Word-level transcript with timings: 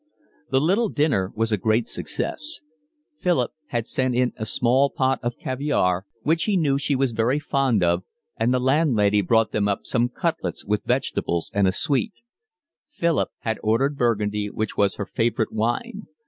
The 0.49 0.59
little 0.59 0.89
dinner 0.89 1.31
was 1.35 1.51
a 1.51 1.57
great 1.57 1.87
success. 1.87 2.61
Philip 3.19 3.51
had 3.67 3.85
sent 3.85 4.15
in 4.15 4.33
a 4.35 4.47
small 4.47 4.89
pot 4.89 5.19
of 5.21 5.37
caviare, 5.37 6.07
which 6.23 6.45
he 6.45 6.57
knew 6.57 6.79
she 6.79 6.95
was 6.95 7.11
very 7.11 7.37
fond 7.37 7.83
of, 7.83 8.03
and 8.35 8.51
the 8.51 8.57
landlady 8.59 9.21
brought 9.21 9.51
them 9.51 9.67
up 9.67 9.81
some 9.85 10.09
cutlets 10.09 10.65
with 10.65 10.85
vegetables 10.85 11.51
and 11.53 11.67
a 11.67 11.71
sweet. 11.71 12.13
Philip 12.89 13.29
had 13.41 13.59
ordered 13.61 13.95
Burgundy, 13.95 14.49
which 14.49 14.75
was 14.75 14.95
her 14.95 15.05
favourite 15.05 15.51
wine. 15.51 16.07